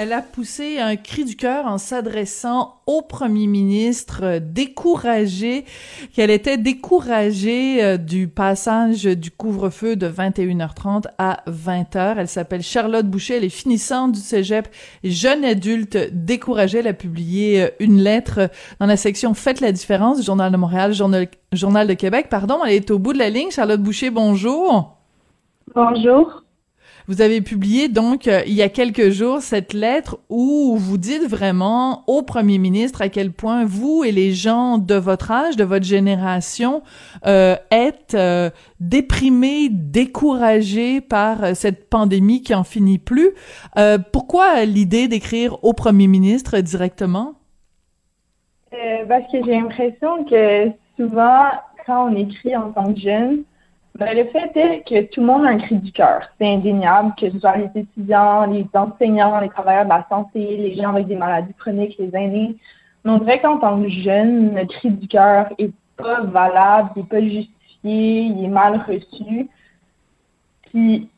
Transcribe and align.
Elle 0.00 0.12
a 0.12 0.22
poussé 0.22 0.78
un 0.78 0.94
cri 0.94 1.24
du 1.24 1.34
cœur 1.34 1.66
en 1.66 1.76
s'adressant 1.76 2.76
au 2.86 3.02
premier 3.02 3.48
ministre, 3.48 4.20
euh, 4.22 4.40
découragée, 4.40 5.64
qu'elle 6.14 6.30
était 6.30 6.56
découragée 6.56 7.82
euh, 7.82 7.96
du 7.96 8.28
passage 8.28 9.02
du 9.02 9.32
couvre-feu 9.32 9.96
de 9.96 10.08
21h30 10.08 11.06
à 11.18 11.42
20h. 11.48 12.14
Elle 12.16 12.28
s'appelle 12.28 12.62
Charlotte 12.62 13.06
Boucher, 13.06 13.38
elle 13.38 13.44
est 13.44 13.48
finissante 13.48 14.12
du 14.12 14.20
cégep, 14.20 14.68
jeune 15.02 15.44
adulte 15.44 15.98
découragée. 16.12 16.78
Elle 16.78 16.86
a 16.86 16.92
publié 16.92 17.62
euh, 17.62 17.68
une 17.80 18.00
lettre 18.00 18.50
dans 18.78 18.86
la 18.86 18.96
section 18.96 19.34
Faites 19.34 19.60
la 19.60 19.72
différence 19.72 20.20
du 20.20 20.22
Journal 20.22 20.52
de 20.52 20.56
Montréal, 20.56 20.94
Journal, 20.94 21.26
Journal 21.52 21.88
de 21.88 21.94
Québec. 21.94 22.28
Pardon, 22.30 22.60
elle 22.64 22.74
est 22.74 22.92
au 22.92 23.00
bout 23.00 23.14
de 23.14 23.18
la 23.18 23.30
ligne. 23.30 23.50
Charlotte 23.50 23.82
Boucher, 23.82 24.10
bonjour. 24.10 24.96
Bonjour. 25.74 26.44
Vous 27.08 27.22
avez 27.22 27.40
publié 27.40 27.88
donc 27.88 28.28
euh, 28.28 28.42
il 28.46 28.52
y 28.52 28.60
a 28.60 28.68
quelques 28.68 29.08
jours 29.08 29.40
cette 29.40 29.72
lettre 29.72 30.18
où 30.28 30.76
vous 30.76 30.98
dites 30.98 31.26
vraiment 31.26 32.04
au 32.06 32.20
premier 32.20 32.58
ministre 32.58 33.00
à 33.00 33.08
quel 33.08 33.32
point 33.32 33.64
vous 33.64 34.04
et 34.04 34.12
les 34.12 34.32
gens 34.32 34.76
de 34.76 34.94
votre 34.94 35.30
âge, 35.30 35.56
de 35.56 35.64
votre 35.64 35.86
génération, 35.86 36.82
euh, 37.26 37.56
êtes 37.70 38.12
euh, 38.12 38.50
déprimés, 38.78 39.70
découragés 39.70 41.00
par 41.00 41.44
euh, 41.44 41.54
cette 41.54 41.88
pandémie 41.88 42.42
qui 42.42 42.54
en 42.54 42.62
finit 42.62 42.98
plus. 42.98 43.30
pourquoi 44.12 44.66
l'idée 44.66 45.08
d'écrire 45.08 45.64
au 45.64 45.72
premier 45.72 46.08
ministre 46.08 46.58
directement? 46.58 47.36
parce 49.08 49.24
que 49.32 49.38
j'ai 49.46 49.52
l'impression 49.52 50.24
que 50.24 50.70
souvent, 50.98 51.46
quand 51.86 52.10
on 52.10 52.16
écrit 52.16 52.54
en 52.54 52.70
tant 52.72 52.92
que 52.92 53.00
jeune, 53.00 53.44
ben, 53.98 54.16
le 54.16 54.24
fait 54.26 54.56
est 54.56 54.88
que 54.88 55.12
tout 55.12 55.20
le 55.20 55.26
monde 55.26 55.44
a 55.44 55.48
un 55.48 55.58
cri 55.58 55.74
du 55.74 55.90
cœur. 55.90 56.22
C'est 56.38 56.46
indéniable, 56.46 57.12
que 57.18 57.30
ce 57.30 57.38
soit 57.40 57.56
les 57.56 57.80
étudiants, 57.80 58.46
les 58.46 58.64
enseignants, 58.72 59.40
les 59.40 59.48
travailleurs 59.48 59.84
de 59.84 59.90
la 59.90 60.06
santé, 60.08 60.38
les 60.38 60.76
gens 60.76 60.90
avec 60.90 61.08
des 61.08 61.16
maladies 61.16 61.54
chroniques, 61.54 61.96
les 61.98 62.14
aînés. 62.14 62.56
Mais 63.04 63.10
on 63.10 63.18
dirait 63.18 63.40
qu'en 63.40 63.58
tant 63.58 63.82
que 63.82 63.88
jeune, 63.88 64.54
notre 64.54 64.72
cri 64.76 64.90
du 64.90 65.08
cœur 65.08 65.48
est 65.58 65.72
pas 65.96 66.20
valable, 66.20 66.90
il 66.94 67.02
n'est 67.02 67.08
pas 67.08 67.20
justifié, 67.20 68.20
il 68.22 68.44
est 68.44 68.48
mal 68.48 68.84
reçu. 68.86 69.48
Puis, 70.70 71.08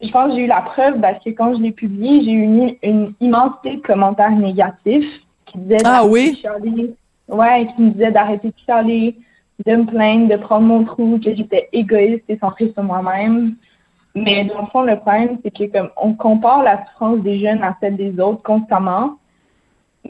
je 0.00 0.10
pense 0.10 0.30
que 0.30 0.36
j'ai 0.36 0.44
eu 0.44 0.46
la 0.46 0.62
preuve 0.62 0.98
parce 0.98 1.22
que 1.22 1.30
quand 1.30 1.54
je 1.54 1.60
l'ai 1.60 1.72
publié, 1.72 2.24
j'ai 2.24 2.32
eu 2.32 2.42
une, 2.42 2.74
une, 2.82 3.12
immensité 3.20 3.76
de 3.76 3.82
commentaires 3.82 4.30
négatifs 4.30 5.20
qui 5.44 5.58
disaient 5.58 5.76
ah, 5.84 6.06
oui? 6.06 6.42
ouais, 7.28 7.68
qui 7.76 7.82
me 7.82 7.90
disaient 7.90 8.12
d'arrêter 8.12 8.48
de 8.48 8.54
chialer, 8.64 9.14
de 9.66 9.76
me 9.76 9.84
plaindre, 9.84 10.28
de 10.28 10.36
prendre 10.36 10.66
mon 10.66 10.84
trou, 10.84 11.18
que 11.22 11.34
j'étais 11.34 11.68
égoïste 11.72 12.24
et 12.28 12.38
centrée 12.38 12.72
sur 12.72 12.82
moi-même. 12.82 13.56
Mais 14.14 14.44
dans 14.44 14.62
le 14.62 14.66
fond, 14.66 14.82
le 14.82 14.96
problème, 14.96 15.38
c'est 15.42 15.56
que 15.56 15.70
comme 15.70 15.90
on 15.96 16.14
compare 16.14 16.62
la 16.62 16.84
souffrance 16.86 17.20
des 17.20 17.38
jeunes 17.38 17.62
à 17.62 17.76
celle 17.80 17.96
des 17.96 18.18
autres 18.18 18.42
constamment, 18.42 19.16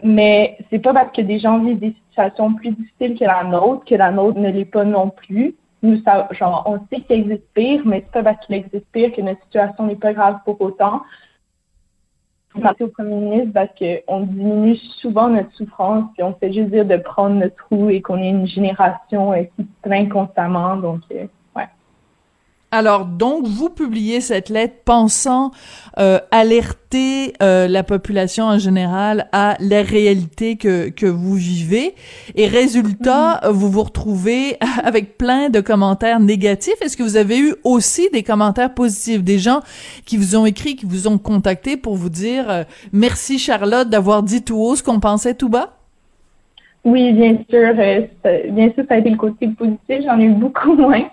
mais 0.02 0.56
c'est 0.70 0.78
pas 0.78 0.94
parce 0.94 1.12
que 1.12 1.22
des 1.22 1.38
gens 1.38 1.58
vivent 1.58 1.80
des 1.80 1.94
situations 2.08 2.54
plus 2.54 2.70
difficiles 2.70 3.18
que 3.18 3.24
la 3.24 3.44
nôtre 3.44 3.84
que 3.84 3.94
la 3.96 4.10
nôtre 4.10 4.38
ne 4.38 4.50
l'est 4.50 4.64
pas 4.64 4.84
non 4.84 5.10
plus. 5.10 5.54
Nous, 5.82 6.00
ça, 6.02 6.28
genre, 6.32 6.62
on 6.66 6.78
sait 6.88 7.02
qu'il 7.02 7.20
existe 7.20 7.52
pire, 7.54 7.82
mais 7.84 8.04
c'est 8.04 8.12
pas 8.12 8.22
parce 8.22 8.46
qu'il 8.46 8.54
existe 8.54 8.86
pire 8.92 9.12
que 9.12 9.20
notre 9.20 9.42
situation 9.44 9.86
n'est 9.86 9.96
pas 9.96 10.12
grave 10.12 10.38
pour 10.44 10.60
autant 10.60 11.02
au 12.54 12.88
premier 12.88 13.16
ministre 13.16 13.52
parce 13.54 13.70
qu'on 13.78 14.20
diminue 14.20 14.76
souvent 15.00 15.28
notre 15.28 15.52
souffrance, 15.52 16.04
puis 16.14 16.22
on 16.22 16.34
fait 16.34 16.52
juste 16.52 16.70
dire 16.70 16.84
de 16.84 16.96
prendre 16.96 17.36
notre 17.36 17.56
trou 17.56 17.90
et 17.90 18.00
qu'on 18.00 18.18
est 18.18 18.30
une 18.30 18.46
génération 18.46 19.32
euh, 19.32 19.42
qui 19.56 19.62
se 19.62 19.88
plaint 19.88 20.08
constamment. 20.08 20.76
Donc, 20.76 21.00
euh, 21.12 21.26
alors 22.72 23.04
donc 23.04 23.46
vous 23.46 23.68
publiez 23.68 24.20
cette 24.20 24.48
lettre 24.48 24.76
pensant 24.84 25.50
euh, 25.98 26.18
alerter 26.30 27.32
euh, 27.42 27.66
la 27.66 27.82
population 27.82 28.44
en 28.44 28.58
général 28.58 29.28
à 29.32 29.56
la 29.58 29.82
réalité 29.82 30.56
que 30.56 30.88
que 30.88 31.06
vous 31.06 31.34
vivez 31.34 31.94
et 32.36 32.46
résultat 32.46 33.40
mhm. 33.42 33.50
vous 33.50 33.70
vous 33.70 33.82
retrouvez 33.82 34.56
avec 34.84 35.18
plein 35.18 35.48
de 35.50 35.60
commentaires 35.60 36.20
négatifs. 36.20 36.80
Est-ce 36.80 36.96
que 36.96 37.02
vous 37.02 37.16
avez 37.16 37.38
eu 37.38 37.54
aussi 37.64 38.08
des 38.12 38.22
commentaires 38.22 38.72
positifs? 38.72 39.22
Des 39.22 39.38
gens 39.38 39.60
qui 40.04 40.16
vous 40.16 40.36
ont 40.36 40.46
écrit, 40.46 40.76
qui 40.76 40.86
vous 40.86 41.08
ont 41.08 41.18
contacté 41.18 41.76
pour 41.76 41.96
vous 41.96 42.10
dire 42.10 42.48
euh, 42.48 42.62
merci 42.92 43.38
Charlotte 43.38 43.88
d'avoir 43.88 44.22
dit 44.22 44.42
tout 44.42 44.58
haut 44.58 44.76
ce 44.76 44.82
qu'on 44.82 45.00
pensait 45.00 45.34
tout 45.34 45.48
bas? 45.48 45.76
Oui, 46.84 47.12
bien 47.12 47.36
sûr. 47.50 47.74
bien 47.74 48.72
sûr, 48.72 48.84
ça 48.88 48.94
a 48.94 48.98
été 48.98 49.10
le 49.10 49.16
côté 49.16 49.48
positif. 49.48 50.02
J'en 50.02 50.18
ai 50.18 50.24
eu 50.24 50.30
beaucoup 50.30 50.72
moins. 50.74 51.04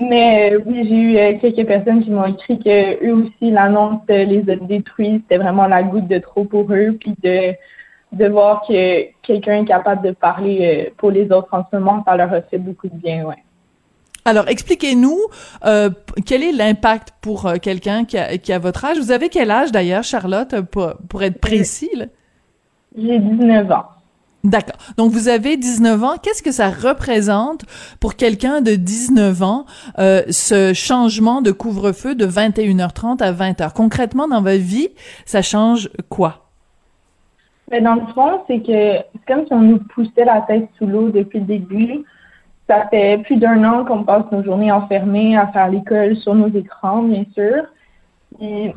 Mais 0.00 0.52
euh, 0.52 0.60
oui, 0.66 0.86
j'ai 0.88 0.96
eu 0.96 1.16
euh, 1.16 1.38
quelques 1.40 1.66
personnes 1.66 2.02
qui 2.02 2.10
m'ont 2.10 2.26
écrit 2.26 2.58
que 2.58 3.04
eux 3.04 3.14
aussi 3.14 3.50
l'annonce 3.50 4.00
les 4.08 4.44
a 4.48 4.56
détruits. 4.56 5.22
C'était 5.22 5.42
vraiment 5.42 5.66
la 5.66 5.82
goutte 5.82 6.08
de 6.08 6.18
trop 6.18 6.44
pour 6.44 6.72
eux. 6.72 6.96
Puis 6.98 7.14
de, 7.22 7.52
de 8.12 8.28
voir 8.28 8.64
que 8.66 9.04
quelqu'un 9.22 9.62
est 9.62 9.66
capable 9.66 10.06
de 10.06 10.12
parler 10.12 10.86
euh, 10.88 10.90
pour 10.96 11.10
les 11.10 11.30
autres 11.30 11.52
en 11.52 11.64
ce 11.70 11.76
moment, 11.76 12.02
ça 12.06 12.16
leur 12.16 12.32
a 12.32 12.42
fait 12.42 12.58
beaucoup 12.58 12.88
de 12.88 12.96
bien, 12.96 13.24
ouais. 13.24 13.42
Alors, 14.26 14.48
expliquez-nous 14.48 15.18
quel 16.24 16.42
est 16.42 16.52
l'impact 16.52 17.12
pour 17.20 17.52
quelqu'un 17.60 18.06
qui 18.06 18.16
a, 18.16 18.38
qui 18.38 18.54
a 18.54 18.58
votre 18.58 18.82
âge? 18.86 18.96
Vous 18.96 19.10
avez 19.10 19.28
quel 19.28 19.50
âge 19.50 19.70
d'ailleurs, 19.70 20.02
Charlotte, 20.02 20.62
pour, 20.62 20.94
pour 21.10 21.22
être 21.22 21.38
précis? 21.38 21.90
J'ai 22.96 23.18
19 23.18 23.70
ans. 23.70 23.84
D'accord. 24.44 24.76
Donc 24.98 25.10
vous 25.10 25.28
avez 25.28 25.56
19 25.56 26.04
ans. 26.04 26.14
Qu'est-ce 26.22 26.42
que 26.42 26.52
ça 26.52 26.68
représente 26.68 27.64
pour 27.98 28.14
quelqu'un 28.14 28.60
de 28.60 28.72
19 28.74 29.42
ans 29.42 29.64
euh, 29.98 30.22
ce 30.28 30.74
changement 30.74 31.40
de 31.40 31.50
couvre-feu 31.50 32.14
de 32.14 32.26
21h30 32.26 33.22
à 33.22 33.32
20h 33.32 33.72
Concrètement 33.72 34.28
dans 34.28 34.42
votre 34.42 34.62
vie, 34.62 34.90
ça 35.24 35.40
change 35.40 35.88
quoi? 36.10 36.44
Ben, 37.70 37.82
dans 37.82 37.94
le 37.94 38.06
fond, 38.14 38.42
c'est 38.46 38.60
que 38.60 38.66
c'est 38.66 39.26
comme 39.26 39.46
si 39.46 39.52
on 39.54 39.60
nous 39.60 39.78
poussait 39.78 40.26
la 40.26 40.42
tête 40.42 40.68
sous 40.76 40.86
l'eau 40.86 41.08
depuis 41.08 41.38
le 41.38 41.46
début. 41.46 42.04
Ça 42.68 42.86
fait 42.90 43.22
plus 43.24 43.36
d'un 43.36 43.64
an 43.64 43.86
qu'on 43.86 44.04
passe 44.04 44.24
nos 44.30 44.44
journées 44.44 44.70
enfermées 44.70 45.38
à 45.38 45.46
faire 45.48 45.70
l'école 45.70 46.16
sur 46.16 46.34
nos 46.34 46.48
écrans, 46.48 47.02
bien 47.02 47.24
sûr. 47.34 47.64
Et 48.40 48.74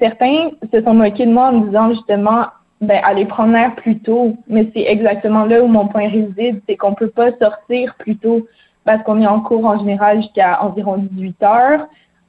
certains 0.00 0.50
se 0.72 0.82
sont 0.82 0.94
moqués 0.94 1.26
de 1.26 1.32
moi 1.32 1.48
en 1.48 1.52
me 1.52 1.66
disant 1.66 1.92
justement 1.92 2.46
ben, 2.80 3.00
aller 3.02 3.24
prendre 3.24 3.52
l'air 3.52 3.74
plus 3.74 3.98
tôt. 3.98 4.36
Mais 4.48 4.70
c'est 4.74 4.82
exactement 4.82 5.44
là 5.44 5.62
où 5.62 5.66
mon 5.66 5.88
point 5.88 6.08
réside, 6.08 6.60
c'est 6.68 6.76
qu'on 6.76 6.94
peut 6.94 7.10
pas 7.10 7.30
sortir 7.38 7.94
plus 7.98 8.16
tôt 8.16 8.46
parce 8.84 9.02
qu'on 9.02 9.20
est 9.20 9.26
en 9.26 9.40
cours 9.40 9.66
en 9.66 9.78
général 9.78 10.22
jusqu'à 10.22 10.62
environ 10.62 10.96
18 10.96 11.42
heures. 11.42 11.86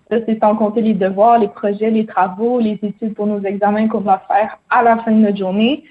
Ça, 0.10 0.18
c'est 0.26 0.40
sans 0.40 0.56
compter 0.56 0.82
les 0.82 0.96
devoirs, 0.96 1.38
les 1.38 1.48
projets, 1.48 1.92
les 1.92 2.06
travaux, 2.06 2.60
les 2.60 2.80
études 2.82 3.14
pour 3.14 3.28
nos 3.28 3.42
examens 3.44 3.88
qu'on 3.88 4.02
doit 4.02 4.24
faire 4.28 4.58
à 4.70 4.82
la 4.82 4.98
fin 4.98 5.12
de 5.12 5.18
notre 5.18 5.38
journée. 5.38 5.84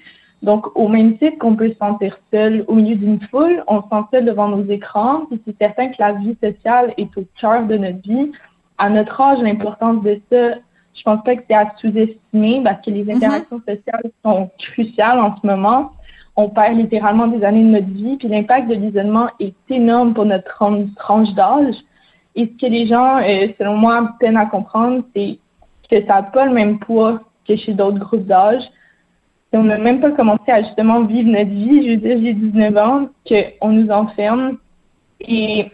Donc, 0.43 0.67
au 0.75 0.87
même 0.87 1.17
titre 1.17 1.37
qu'on 1.37 1.55
peut 1.55 1.69
se 1.69 1.77
sentir 1.77 2.17
seul 2.31 2.63
au 2.67 2.75
milieu 2.75 2.95
d'une 2.95 3.19
foule, 3.31 3.63
on 3.67 3.81
se 3.81 3.87
sent 3.89 4.03
seul 4.11 4.25
devant 4.25 4.49
nos 4.49 4.65
écrans. 4.65 5.25
Puis 5.29 5.41
c'est 5.45 5.57
certain 5.57 5.87
que 5.87 5.95
la 5.99 6.13
vie 6.13 6.37
sociale 6.41 6.93
est 6.97 7.17
au 7.17 7.23
cœur 7.39 7.63
de 7.63 7.77
notre 7.77 8.01
vie. 8.01 8.31
À 8.77 8.89
notre 8.89 9.19
âge, 9.19 9.39
l'importance 9.39 10.03
de 10.03 10.19
ça 10.31 10.55
je 10.95 11.03
pense 11.03 11.23
pas 11.23 11.35
que 11.35 11.43
c'est 11.47 11.55
à 11.55 11.71
sous-estimer 11.77 12.61
parce 12.63 12.83
que 12.85 12.91
les 12.91 13.03
mhm. 13.03 13.17
interactions 13.17 13.61
sociales 13.67 14.11
sont 14.23 14.49
cruciales 14.59 15.19
en 15.19 15.35
ce 15.39 15.45
moment. 15.45 15.91
On 16.35 16.49
perd 16.49 16.77
littéralement 16.77 17.27
des 17.27 17.43
années 17.43 17.63
de 17.63 17.69
notre 17.69 17.87
vie, 17.87 18.17
puis 18.17 18.27
l'impact 18.27 18.69
de 18.69 18.75
l'isolement 18.75 19.27
est 19.39 19.55
énorme 19.69 20.13
pour 20.13 20.25
notre 20.25 20.45
tranche 20.95 21.33
d'âge. 21.33 21.75
Et 22.35 22.45
ce 22.45 22.65
que 22.65 22.71
les 22.71 22.87
gens, 22.87 23.17
euh, 23.17 23.47
selon 23.57 23.75
moi, 23.75 24.11
peinent 24.19 24.37
à 24.37 24.45
comprendre, 24.45 25.03
c'est 25.15 25.39
que 25.89 26.05
ça 26.05 26.15
n'a 26.15 26.23
pas 26.23 26.45
le 26.45 26.53
même 26.53 26.79
poids 26.79 27.19
que 27.47 27.55
chez 27.55 27.73
d'autres 27.73 27.99
groupes 27.99 28.25
d'âge. 28.25 28.63
On 29.51 29.63
n'a 29.63 29.79
même 29.79 29.99
pas 29.99 30.11
commencé 30.11 30.49
à 30.51 30.61
justement 30.61 31.01
vivre 31.01 31.29
notre 31.29 31.49
vie. 31.49 31.83
Je 31.83 31.91
veux 31.91 31.97
dire, 31.97 32.17
j'ai 32.21 32.33
19 32.33 32.77
ans, 32.77 33.07
qu'on 33.27 33.69
nous 33.69 33.89
enferme. 33.89 34.57
Et 35.21 35.71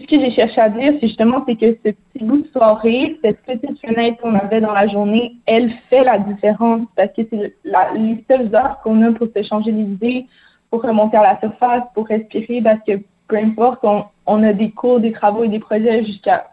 ce 0.00 0.06
que 0.06 0.20
j'ai 0.20 0.30
cherché 0.32 0.60
à 0.60 0.68
dire, 0.68 0.94
c'est 1.00 1.08
justement 1.08 1.44
c'est 1.46 1.56
que 1.56 1.78
ce 1.84 1.90
petit 1.90 2.24
bout 2.24 2.42
de 2.42 2.48
soirée, 2.48 3.18
cette 3.22 3.42
petite 3.42 3.80
fenêtre 3.80 4.20
qu'on 4.20 4.34
avait 4.34 4.60
dans 4.60 4.72
la 4.72 4.88
journée, 4.88 5.36
elle 5.46 5.70
fait 5.90 6.04
la 6.04 6.18
différence 6.18 6.86
parce 6.96 7.12
que 7.12 7.22
c'est 7.30 7.54
les 7.94 8.24
seules 8.28 8.54
heures 8.54 8.80
qu'on 8.82 9.02
a 9.02 9.12
pour 9.12 9.28
se 9.34 9.42
changer 9.42 9.72
les 9.72 9.82
idées, 9.82 10.26
pour 10.70 10.82
remonter 10.82 11.16
à 11.16 11.22
la 11.22 11.40
surface, 11.40 11.84
pour 11.94 12.06
respirer, 12.06 12.60
parce 12.62 12.80
que 12.86 13.00
peu 13.28 13.36
importe, 13.36 13.84
on, 14.26 14.42
a 14.42 14.52
des 14.52 14.70
cours, 14.70 15.00
des 15.00 15.12
travaux 15.12 15.44
et 15.44 15.48
des 15.48 15.58
projets 15.58 16.04
jusqu'à 16.04 16.50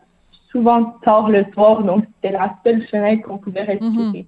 souvent 0.51 0.95
tard 1.03 1.29
le 1.29 1.45
soir, 1.53 1.83
donc 1.83 2.05
c'était 2.15 2.33
la 2.33 2.55
seule 2.65 2.83
fenêtre 2.87 3.27
qu'on 3.27 3.37
pouvait 3.37 3.63
respirer. 3.63 3.89
Mm-hmm. 3.89 4.25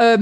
Euh, 0.00 0.16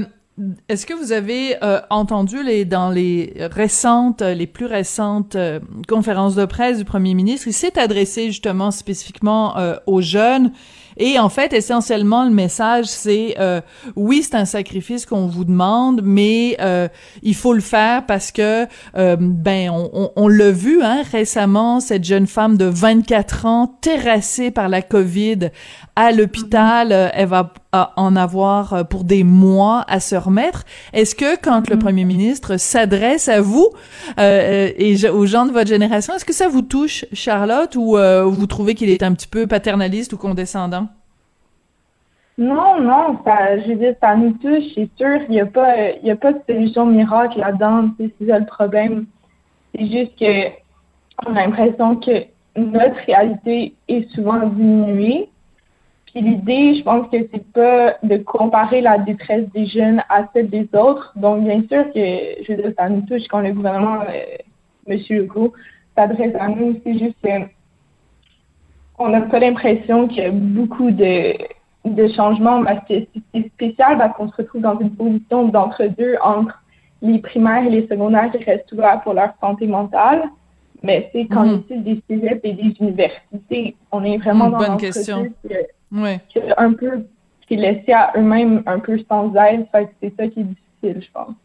est-ce 0.67 0.85
que 0.85 0.93
vous 0.93 1.11
avez 1.11 1.57
euh, 1.63 1.79
entendu 1.89 2.41
les 2.43 2.65
dans 2.65 2.89
les 2.89 3.33
récentes, 3.51 4.21
les 4.21 4.47
plus 4.47 4.65
récentes 4.65 5.35
euh, 5.35 5.59
conférences 5.87 6.35
de 6.35 6.45
presse 6.45 6.79
du 6.79 6.85
premier 6.85 7.13
ministre, 7.13 7.47
il 7.47 7.53
s'est 7.53 7.77
adressé 7.77 8.27
justement 8.27 8.71
spécifiquement 8.71 9.57
euh, 9.57 9.75
aux 9.85 10.01
jeunes. 10.01 10.51
Et 10.97 11.17
en 11.19 11.29
fait, 11.29 11.53
essentiellement, 11.53 12.23
le 12.23 12.31
message, 12.31 12.85
c'est 12.85 13.35
euh, 13.39 13.61
oui, 13.95 14.23
c'est 14.23 14.35
un 14.35 14.45
sacrifice 14.45 15.05
qu'on 15.05 15.27
vous 15.27 15.45
demande, 15.45 16.01
mais 16.03 16.57
euh, 16.61 16.87
il 17.21 17.35
faut 17.35 17.53
le 17.53 17.61
faire 17.61 18.05
parce 18.05 18.31
que 18.31 18.67
euh, 18.95 19.15
ben 19.19 19.69
on, 19.71 20.11
on, 20.15 20.27
l'a 20.27 20.51
vu 20.51 20.81
hein, 20.83 21.03
récemment, 21.11 21.79
cette 21.79 22.03
jeune 22.03 22.27
femme 22.27 22.57
de 22.57 22.65
24 22.65 23.45
ans 23.45 23.67
terrassée 23.81 24.51
par 24.51 24.69
la 24.69 24.81
COVID 24.81 25.49
à 25.95 26.11
l'hôpital, 26.11 26.91
euh, 26.91 27.09
elle 27.13 27.27
va 27.27 27.53
en 27.73 28.15
avoir 28.15 28.73
euh, 28.73 28.83
pour 28.83 29.03
des 29.03 29.23
mois 29.23 29.83
à 29.87 29.99
se 29.99 30.15
remettre. 30.15 30.63
Est-ce 30.93 31.15
que 31.15 31.39
quand 31.41 31.69
le 31.69 31.75
mm. 31.75 31.79
premier 31.79 32.05
ministre 32.05 32.57
s'adresse 32.57 33.29
à 33.29 33.41
vous 33.41 33.69
euh, 34.19 34.69
et 34.77 35.09
aux 35.09 35.25
gens 35.25 35.45
de 35.45 35.51
votre 35.51 35.67
génération, 35.67 36.13
est-ce 36.13 36.25
que 36.25 36.33
ça 36.33 36.47
vous 36.47 36.61
touche, 36.61 37.05
Charlotte, 37.13 37.75
ou 37.75 37.97
vous 37.97 38.47
trouvez 38.47 38.75
qu'il 38.75 38.89
est 38.89 39.03
un 39.03 39.13
petit 39.13 39.27
peu 39.27 39.47
paternaliste 39.47 40.13
ou 40.13 40.17
condescendant? 40.17 40.87
Non, 42.37 42.81
non, 42.81 43.19
ça, 43.23 43.59
je 43.59 43.69
veux 43.69 43.75
dire, 43.75 43.95
ça 44.01 44.15
nous 44.15 44.31
touche, 44.33 44.63
c'est 44.73 44.89
sûr. 44.97 45.21
Il 45.29 45.31
n'y 45.31 45.41
a 45.41 45.45
pas, 45.45 45.91
il 46.01 46.07
y 46.07 46.11
a 46.11 46.15
pas 46.15 46.33
de 46.33 46.39
solution 46.47 46.85
miracle 46.87 47.39
là-dedans. 47.39 47.89
C'est 47.99 48.27
ça 48.27 48.39
le 48.39 48.45
problème. 48.45 49.05
C'est 49.75 49.85
juste 49.85 50.17
que 50.19 50.49
on 51.27 51.35
a 51.35 51.45
l'impression 51.45 51.95
que 51.97 52.25
notre 52.55 52.97
réalité 53.05 53.75
est 53.87 54.09
souvent 54.13 54.47
diminuée 54.47 55.29
l'idée, 56.21 56.75
je 56.75 56.83
pense 56.83 57.09
que 57.09 57.17
c'est 57.31 57.51
pas 57.51 57.95
de 58.03 58.17
comparer 58.17 58.81
la 58.81 58.97
détresse 58.97 59.49
des 59.53 59.65
jeunes 59.65 60.03
à 60.09 60.27
celle 60.33 60.49
des 60.49 60.67
autres. 60.73 61.11
Donc, 61.15 61.43
bien 61.43 61.61
sûr 61.61 61.91
que, 61.91 62.43
je 62.43 62.51
veux 62.51 62.61
dire, 62.61 62.71
ça 62.77 62.89
nous 62.89 63.01
touche 63.01 63.27
quand 63.29 63.41
le 63.41 63.51
gouvernement, 63.53 64.01
euh, 64.01 64.37
M. 64.87 64.99
Legault, 65.09 65.53
s'adresse 65.95 66.35
à 66.39 66.49
nous. 66.49 66.79
C'est 66.83 66.97
juste 66.99 67.15
qu'on 68.97 69.09
n'a 69.09 69.21
pas 69.21 69.39
l'impression 69.39 70.07
qu'il 70.07 70.23
y 70.23 70.25
a 70.25 70.31
beaucoup 70.31 70.91
de, 70.91 71.33
changements. 72.15 72.63
C'est 72.87 73.07
spécial 73.55 73.97
parce 73.97 74.15
qu'on 74.15 74.29
se 74.29 74.35
retrouve 74.35 74.61
dans 74.61 74.79
une 74.79 74.95
position 74.95 75.47
d'entre-deux 75.47 76.15
entre 76.23 76.61
les 77.01 77.19
primaires 77.19 77.65
et 77.65 77.69
les 77.69 77.87
secondaires 77.87 78.31
qui 78.31 78.43
restent 78.43 78.71
ouverts 78.71 79.01
pour 79.01 79.13
leur 79.13 79.33
santé 79.41 79.67
mentale. 79.67 80.29
Mais 80.83 81.09
c'est 81.11 81.25
qu'en 81.27 81.45
mm 81.45 81.63
-hmm. 81.69 81.83
des 81.83 82.01
cégeps 82.07 82.41
et 82.43 82.53
des 82.53 82.75
universités, 82.81 83.75
on 83.91 84.03
est 84.03 84.17
vraiment 84.17 84.49
dans 84.49 84.57
bonne 84.57 84.77
question 84.77 85.17
ouais. 85.91 86.19
un 86.57 86.73
peu 86.73 87.05
qui 87.47 87.53
est 87.55 87.57
laissé 87.57 87.91
à 87.93 88.11
eux-mêmes 88.17 88.63
un 88.65 88.79
peu 88.79 88.97
sans 89.09 89.33
aide. 89.35 89.65
c'est 90.01 90.13
ça 90.17 90.27
qui 90.27 90.39
est 90.41 90.49
difficile, 90.53 91.01
je 91.07 91.11
pense. 91.11 91.35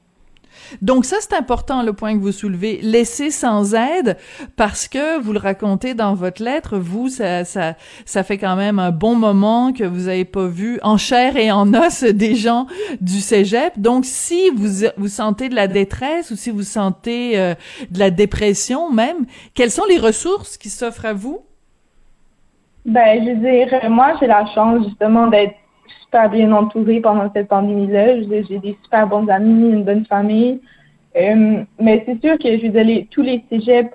Donc 0.82 1.04
ça, 1.04 1.16
c'est 1.20 1.34
important 1.34 1.82
le 1.82 1.92
point 1.92 2.14
que 2.14 2.22
vous 2.22 2.32
soulevez, 2.32 2.80
laisser 2.82 3.30
sans 3.30 3.74
aide, 3.74 4.16
parce 4.56 4.88
que 4.88 5.20
vous 5.20 5.32
le 5.32 5.38
racontez 5.38 5.94
dans 5.94 6.14
votre 6.14 6.42
lettre, 6.42 6.78
vous, 6.78 7.08
ça, 7.08 7.44
ça, 7.44 7.74
ça 8.04 8.22
fait 8.22 8.38
quand 8.38 8.56
même 8.56 8.78
un 8.78 8.90
bon 8.90 9.14
moment 9.14 9.72
que 9.72 9.84
vous 9.84 10.08
avez 10.08 10.24
pas 10.24 10.46
vu 10.46 10.78
en 10.82 10.96
chair 10.96 11.36
et 11.36 11.50
en 11.50 11.72
os 11.74 12.04
des 12.04 12.34
gens 12.34 12.66
du 13.00 13.20
cégep. 13.20 13.78
Donc 13.78 14.04
si 14.04 14.50
vous 14.50 14.88
vous 14.96 15.08
sentez 15.08 15.48
de 15.48 15.54
la 15.54 15.66
détresse 15.66 16.30
ou 16.30 16.36
si 16.36 16.50
vous 16.50 16.62
sentez 16.62 17.38
euh, 17.38 17.54
de 17.90 17.98
la 17.98 18.10
dépression 18.10 18.92
même, 18.92 19.26
quelles 19.54 19.70
sont 19.70 19.84
les 19.88 19.98
ressources 19.98 20.56
qui 20.56 20.68
s'offrent 20.68 21.06
à 21.06 21.12
vous? 21.12 21.40
Ben, 22.84 23.22
je 23.22 23.30
veux 23.30 23.36
dire, 23.36 23.90
moi, 23.90 24.14
j'ai 24.18 24.26
la 24.26 24.46
chance 24.54 24.86
justement 24.86 25.26
d'être 25.26 25.54
super 26.02 26.30
bien 26.30 26.52
entourée 26.52 27.00
pendant 27.00 27.30
cette 27.32 27.48
pandémie-là. 27.48 28.22
J'ai 28.22 28.58
des 28.58 28.76
super 28.82 29.06
bons 29.06 29.28
amis, 29.28 29.70
une 29.70 29.84
bonne 29.84 30.04
famille. 30.06 30.60
Euh, 31.16 31.64
mais 31.80 32.02
c'est 32.06 32.20
sûr 32.20 32.38
que, 32.38 32.58
je 32.58 32.66
veux 32.66 32.84
dire, 32.84 33.06
tous 33.10 33.22
les 33.22 33.44
cégeps, 33.48 33.94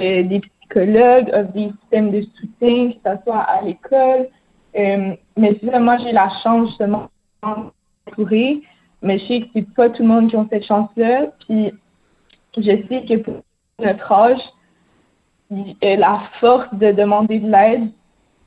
euh, 0.00 0.22
des 0.24 0.40
psychologues, 0.40 1.30
offrent 1.32 1.52
des 1.52 1.70
systèmes 1.80 2.10
de 2.10 2.22
soutien, 2.22 2.92
que 2.92 2.98
ce 3.04 3.22
soit 3.24 3.40
à 3.40 3.62
l'école. 3.62 4.28
Euh, 4.76 5.14
mais 5.36 5.58
c'est 5.62 5.78
moi, 5.78 5.98
j'ai 5.98 6.12
la 6.12 6.28
chance 6.42 6.68
justement 6.68 7.08
d'entourer. 7.42 8.62
Mais 9.02 9.18
je 9.18 9.26
sais 9.26 9.40
que 9.40 9.46
c'est 9.54 9.74
pas 9.74 9.90
tout 9.90 10.02
le 10.02 10.08
monde 10.08 10.30
qui 10.30 10.36
a 10.36 10.46
cette 10.50 10.64
chance-là. 10.64 11.26
Puis, 11.46 11.72
je 12.56 12.62
sais 12.62 13.04
que 13.08 13.16
pour 13.16 13.42
notre 13.80 14.12
âge, 14.12 14.40
la 15.82 16.22
force 16.40 16.72
de 16.74 16.92
demander 16.92 17.38
de 17.38 17.50
l'aide, 17.50 17.90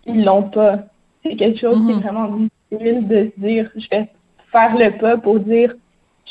ils 0.05 0.23
l'ont 0.23 0.49
pas. 0.49 0.79
C'est 1.23 1.35
quelque 1.35 1.59
chose 1.59 1.77
qui 1.85 1.91
est 1.91 1.95
mhm. 1.95 2.01
vraiment 2.01 2.29
difficile 2.71 3.07
de 3.07 3.31
se 3.35 3.41
dire, 3.41 3.71
je 3.75 3.87
vais 3.89 4.09
faire 4.51 4.77
le 4.77 4.97
pas 4.97 5.17
pour 5.17 5.39
dire, 5.39 5.73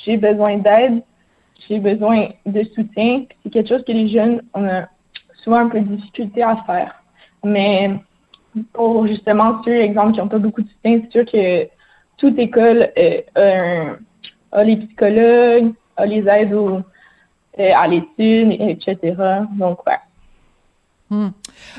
j'ai 0.05 0.17
besoin 0.17 0.59
d'aide, 0.59 1.03
j'ai 1.69 1.79
besoin 1.79 2.29
de 2.47 2.63
soutien. 2.75 3.25
C'est 3.43 3.51
quelque 3.51 3.69
chose 3.69 3.85
que 3.85 3.93
les 3.93 4.09
jeunes, 4.09 4.43
ont 4.55 4.85
souvent 5.43 5.59
un 5.59 5.69
peu 5.69 5.81
de 5.81 5.97
difficulté 5.97 6.43
à 6.43 6.57
faire. 6.67 7.03
Mais 7.45 7.91
pour 8.73 9.07
justement 9.07 9.63
ceux, 9.65 9.81
exemple, 9.81 10.13
qui 10.13 10.19
n'ont 10.19 10.29
pas 10.29 10.39
beaucoup 10.39 10.63
de 10.63 10.69
soutien, 10.69 11.01
c'est 11.03 11.13
sûr 11.13 11.25
que 11.31 11.69
toute 12.17 12.39
école 12.39 12.91
euh, 12.97 13.95
a, 14.53 14.65
les 14.65 14.77
psychologues, 14.77 15.73
a 15.97 16.07
les 16.07 16.27
aides 16.29 16.53
euh, 16.53 16.83
à 17.57 17.87
l'étude, 17.89 18.57
etc. 18.59 19.15
Donc, 19.53 19.87
ouais. 19.87 19.99
Hmm. 21.11 21.29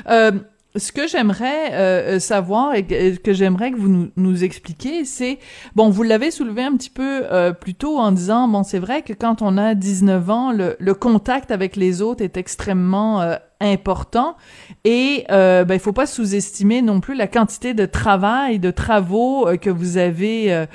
Euh, 0.08 0.32
ce 0.76 0.92
que 0.92 1.06
j'aimerais 1.06 1.72
euh, 1.72 2.16
euh, 2.16 2.18
savoir 2.18 2.74
et 2.74 2.84
que, 2.84 3.32
j'aimerais 3.32 3.70
que 3.70 3.76
vous 3.76 3.88
nous, 3.88 4.10
nous 4.16 4.44
expliquiez, 4.44 5.04
c'est 5.04 5.38
bon, 5.74 5.90
vous 5.90 6.02
l'avez 6.02 6.30
soulevé 6.30 6.62
un 6.62 6.76
petit 6.76 6.90
peu 6.90 7.24
euh, 7.30 7.52
plus 7.52 7.74
tôt 7.74 7.98
en 7.98 8.12
disant 8.12 8.48
bon, 8.48 8.62
c'est 8.62 8.78
vrai 8.78 9.02
que 9.02 9.12
quand 9.12 9.42
on 9.42 9.56
a 9.56 9.74
19 9.74 10.30
ans, 10.30 10.52
le, 10.52 10.76
le 10.78 10.94
contact 10.94 11.50
avec 11.50 11.76
les 11.76 12.02
autres 12.02 12.22
est 12.22 12.36
extrêmement 12.36 13.20
euh, 13.20 13.36
important 13.60 14.36
et 14.84 15.24
euh, 15.30 15.64
ben 15.64 15.74
il 15.74 15.80
faut 15.80 15.92
pas 15.92 16.06
sous-estimer 16.06 16.82
non 16.82 17.00
plus 17.00 17.14
la 17.14 17.26
quantité 17.26 17.72
de 17.72 17.86
travail, 17.86 18.58
de 18.58 18.70
travaux 18.70 19.48
que 19.60 19.70
vous 19.70 19.96
avez 19.96 20.66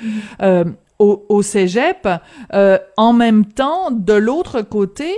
au, 0.98 1.24
au 1.28 1.42
cégep. 1.42 2.08
en 2.96 3.12
même 3.12 3.44
temps, 3.44 3.92
de 3.92 4.14
l'autre 4.14 4.62
côté, 4.62 5.14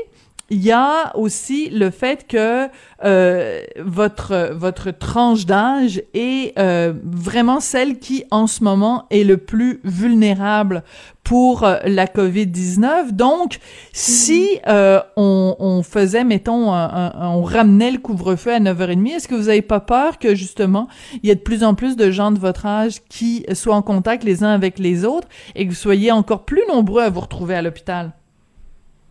il 0.50 0.62
y 0.62 0.72
a 0.72 1.16
aussi 1.16 1.70
le 1.70 1.90
fait 1.90 2.26
que 2.26 2.68
euh, 3.04 3.62
votre 3.78 4.52
votre 4.52 4.90
tranche 4.90 5.46
d'âge 5.46 6.02
est 6.12 6.58
euh, 6.58 6.92
vraiment 7.02 7.60
celle 7.60 7.98
qui 7.98 8.24
en 8.30 8.46
ce 8.46 8.62
moment 8.62 9.06
est 9.10 9.24
le 9.24 9.38
plus 9.38 9.80
vulnérable 9.84 10.82
pour 11.22 11.64
euh, 11.64 11.78
la 11.86 12.04
Covid-19. 12.04 13.12
Donc, 13.12 13.58
si 13.92 14.60
euh, 14.68 15.00
on, 15.16 15.56
on, 15.58 15.82
faisait, 15.82 16.24
mettons, 16.24 16.68
on 16.70 17.42
ramenait 17.42 17.90
le 17.90 17.98
couvre-feu 17.98 18.52
à 18.52 18.60
9h30, 18.60 19.08
est-ce 19.08 19.28
que 19.28 19.34
vous 19.34 19.46
n'avez 19.46 19.62
pas 19.62 19.80
peur 19.80 20.18
que, 20.18 20.34
justement, 20.34 20.88
il 21.22 21.28
y 21.28 21.30
ait 21.30 21.34
de 21.34 21.40
plus 21.40 21.64
en 21.64 21.74
plus 21.74 21.96
de 21.96 22.10
gens 22.10 22.30
de 22.30 22.38
votre 22.38 22.66
âge 22.66 23.02
qui 23.08 23.46
soient 23.54 23.76
en 23.76 23.82
contact 23.82 24.22
les 24.24 24.44
uns 24.44 24.52
avec 24.52 24.78
les 24.78 25.06
autres 25.06 25.28
et 25.54 25.64
que 25.64 25.70
vous 25.70 25.76
soyez 25.76 26.12
encore 26.12 26.44
plus 26.44 26.62
nombreux 26.68 27.02
à 27.02 27.08
vous 27.08 27.20
retrouver 27.20 27.54
à 27.54 27.62
l'hôpital? 27.62 28.12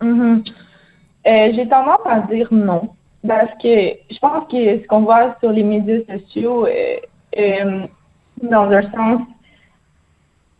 Mm-hmm. 0.01 0.43
Euh, 1.25 1.51
j'ai 1.53 1.67
tendance 1.67 2.01
à 2.05 2.19
dire 2.21 2.47
non. 2.51 2.89
Parce 3.25 3.51
que 3.61 3.93
je 4.11 4.19
pense 4.19 4.45
que 4.51 4.81
ce 4.81 4.87
qu'on 4.87 5.01
voit 5.01 5.35
sur 5.39 5.51
les 5.51 5.63
médias 5.63 5.99
sociaux, 6.09 6.65
euh, 6.67 6.97
euh, 7.39 7.87
dans 8.41 8.69
un 8.69 8.81
sens, 8.91 9.21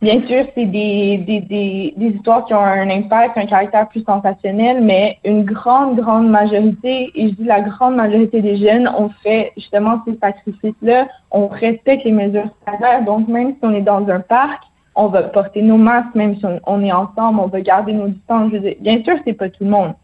bien 0.00 0.26
sûr, 0.26 0.46
c'est 0.54 0.64
des, 0.64 1.18
des, 1.18 1.40
des, 1.40 1.94
des, 1.94 2.06
histoires 2.06 2.46
qui 2.46 2.54
ont 2.54 2.60
un 2.60 2.88
impact, 2.88 3.36
un 3.36 3.44
caractère 3.44 3.86
plus 3.90 4.02
sensationnel, 4.04 4.82
mais 4.82 5.18
une 5.26 5.44
grande, 5.44 5.96
grande 5.96 6.30
majorité, 6.30 7.10
et 7.14 7.28
je 7.28 7.34
dis 7.34 7.44
la 7.44 7.60
grande 7.60 7.96
majorité 7.96 8.40
des 8.40 8.56
jeunes, 8.56 8.88
ont 8.96 9.10
fait 9.22 9.52
justement 9.58 10.00
ces 10.06 10.16
sacrifices-là. 10.16 11.08
On 11.32 11.48
respecte 11.48 12.04
les 12.04 12.12
mesures 12.12 12.48
sanitaires. 12.64 13.04
Donc, 13.04 13.28
même 13.28 13.50
si 13.50 13.58
on 13.62 13.74
est 13.74 13.82
dans 13.82 14.08
un 14.08 14.20
parc, 14.20 14.62
on 14.94 15.08
va 15.08 15.24
porter 15.24 15.60
nos 15.60 15.76
masques, 15.76 16.14
même 16.14 16.36
si 16.36 16.46
on, 16.66 16.82
est 16.82 16.92
ensemble, 16.92 17.40
on 17.40 17.48
va 17.48 17.60
garder 17.60 17.92
nos 17.92 18.08
distances. 18.08 18.52
bien 18.80 19.02
sûr, 19.04 19.16
c'est 19.26 19.34
pas 19.34 19.50
tout 19.50 19.64
le 19.64 19.70
monde 19.70 19.94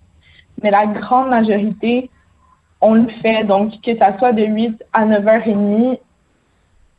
mais 0.63 0.71
la 0.71 0.87
grande 0.87 1.29
majorité, 1.29 2.11
on 2.81 2.95
le 2.95 3.09
fait. 3.23 3.45
Donc, 3.45 3.81
que 3.83 3.97
ça 3.97 4.17
soit 4.19 4.33
de 4.33 4.45
8 4.45 4.83
à 4.93 5.07
9h30, 5.07 5.99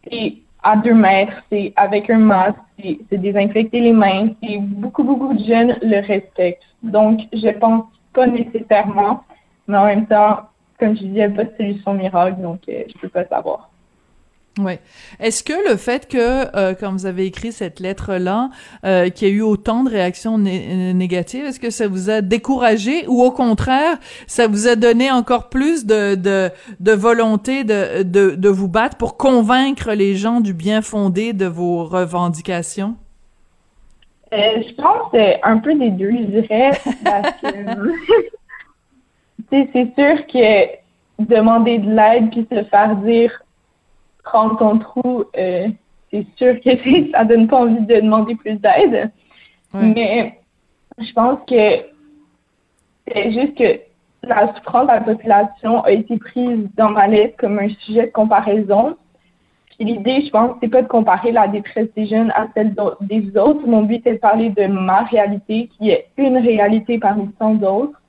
et 0.10 0.42
à 0.64 0.78
2 0.78 0.94
mètres, 0.94 1.44
c'est 1.52 1.74
avec 1.76 2.10
un 2.10 2.20
masque, 2.20 2.58
c'est 2.80 3.18
désinfecter 3.18 3.80
les 3.80 3.94
mains, 3.94 4.30
et 4.42 4.58
beaucoup, 4.60 5.04
beaucoup 5.04 5.34
de 5.34 5.44
jeunes 5.44 5.78
le 5.82 6.06
respectent. 6.06 6.64
Donc, 6.84 7.22
je 7.34 7.50
pense 7.50 7.86
pas 8.14 8.28
nécessairement, 8.28 9.24
mais 9.68 9.78
en 9.78 9.86
même 9.86 10.08
temps, 10.08 10.42
comme 10.80 10.96
je 10.96 11.04
disais, 11.04 11.30
pas 11.30 11.46
de 11.46 11.56
solution 11.58 11.94
miracle, 11.94 12.42
donc 12.42 12.62
euh, 12.68 12.84
je 12.88 12.98
peux 13.00 13.10
pas 13.10 13.26
savoir. 13.26 13.71
Oui. 14.60 14.74
Est-ce 15.22 15.44
que 15.44 15.70
le 15.70 15.78
fait 15.78 16.10
que, 16.10 16.56
euh, 16.58 16.74
quand 16.78 16.92
vous 16.92 17.06
avez 17.06 17.26
écrit 17.26 17.54
cette 17.54 17.80
lettre-là, 17.80 18.50
euh, 18.86 19.10
qu'il 19.10 19.30
y 19.30 19.32
a 19.32 19.34
eu 19.34 19.42
autant 19.42 19.84
de 19.84 19.90
réactions 19.90 20.38
négatives, 20.38 21.46
est-ce 21.46 21.60
que 21.60 21.70
ça 21.70 21.88
vous 21.88 22.10
a 22.10 22.20
découragé 22.20 23.06
ou 23.08 23.24
au 23.24 23.32
contraire, 23.32 23.98
ça 24.28 24.48
vous 24.48 24.68
a 24.68 24.76
donné 24.76 25.10
encore 25.10 25.48
plus 25.48 25.86
de, 25.86 26.16
de, 26.16 26.50
de 26.82 26.92
volonté 26.92 27.64
de, 27.64 28.04
de, 28.04 28.36
de 28.36 28.50
vous 28.50 28.68
battre 28.68 28.98
pour 28.98 29.16
convaincre 29.16 29.94
les 29.94 30.16
gens 30.16 30.42
du 30.42 30.54
bien 30.54 30.82
fondé 30.82 31.32
de 31.32 31.46
vos 31.46 31.86
revendications? 31.86 32.96
Euh, 34.34 34.38
je 34.68 34.74
pense 34.76 35.14
un 35.44 35.58
peu 35.60 35.74
des 35.76 35.92
deux, 35.92 36.12
je 36.12 36.42
dirais, 36.42 36.72
parce 37.06 37.32
que 37.42 37.48
c'est 39.50 39.94
sûr 39.98 40.28
que 40.28 40.82
demander 41.20 41.78
de 41.78 41.90
l'aide 41.90 42.32
puis 42.32 42.46
se 42.52 42.64
faire 42.66 42.96
dire 42.98 43.32
prendre 44.24 44.58
ton 44.58 44.80
trou, 44.80 45.26
euh, 45.38 45.68
c'est 46.12 46.26
sûr 46.36 46.60
que 46.62 47.12
ça 47.12 47.26
donne 47.26 47.48
pas 47.48 47.62
envie 47.62 47.86
de 47.86 47.96
demander 47.96 48.36
plus 48.36 48.56
d'aide. 48.56 49.12
Mais 49.74 50.38
je 50.98 51.14
pense 51.14 51.40
que 51.48 51.86
c'est 53.08 53.32
juste 53.32 53.58
que 53.58 53.80
la 54.24 54.54
souffrance 54.54 54.84
de 54.84 54.94
la 54.94 55.02
population 55.02 55.84
a 55.84 55.92
été 55.92 56.18
prise 56.18 56.68
dans 56.76 56.90
ma 56.90 57.08
lettre 57.08 57.38
comme 57.38 57.60
un 57.60 57.70
sujet 57.70 58.08
de 58.08 58.12
comparaison. 58.12 58.96
Puis 59.70 59.86
l'idée, 59.86 60.24
je 60.26 60.30
pense, 60.30 60.58
c'est 60.62 60.68
pas 60.68 60.82
de 60.82 60.88
comparer 60.88 61.32
la 61.32 61.48
détresse 61.48 61.88
des 61.96 62.06
jeunes 62.06 62.32
à 62.36 62.48
celle 62.54 62.76
des 63.02 63.38
autres. 63.38 63.66
Mon 63.66 63.84
but 63.84 64.06
est 64.06 64.14
de 64.14 64.20
parler 64.20 64.50
de 64.50 64.68
ma 64.68 65.04
réalité, 65.04 65.70
qui 65.78 65.90
est 65.90 66.08
une 66.18 66.38
réalité 66.38 67.00
parmi 67.00 67.30
tant 67.40 67.56
d'autres, 67.56 68.00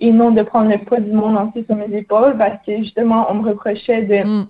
et 0.00 0.12
non 0.12 0.32
de 0.32 0.42
prendre 0.42 0.70
le 0.70 0.78
poids 0.78 1.00
du 1.00 1.12
monde 1.12 1.38
entier 1.38 1.64
sur 1.64 1.76
mes 1.76 1.96
épaules, 1.96 2.36
parce 2.36 2.62
que 2.66 2.76
justement, 2.78 3.26
on 3.30 3.34
me 3.34 3.48
reprochait 3.48 4.02
de 4.02 4.26
mm. 4.26 4.46